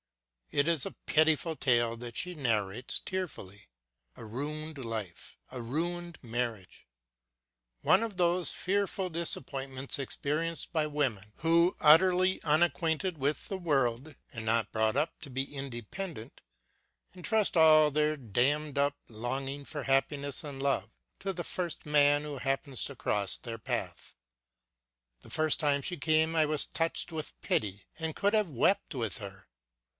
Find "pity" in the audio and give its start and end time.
27.39-27.83